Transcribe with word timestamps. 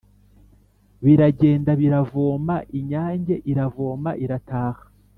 biragenda 1.03 1.71
biravoma. 1.81 2.55
inyange 2.79 3.35
iravoma 3.51 4.09
irataha 4.23 4.83